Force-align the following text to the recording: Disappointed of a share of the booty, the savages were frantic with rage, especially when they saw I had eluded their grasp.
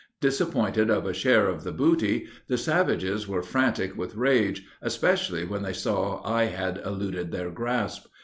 Disappointed 0.19 0.89
of 0.89 1.05
a 1.05 1.13
share 1.13 1.47
of 1.47 1.63
the 1.63 1.71
booty, 1.71 2.25
the 2.47 2.57
savages 2.57 3.27
were 3.27 3.43
frantic 3.43 3.95
with 3.95 4.15
rage, 4.15 4.65
especially 4.81 5.45
when 5.45 5.61
they 5.61 5.73
saw 5.73 6.27
I 6.27 6.45
had 6.45 6.81
eluded 6.83 7.31
their 7.31 7.51
grasp. 7.51 8.07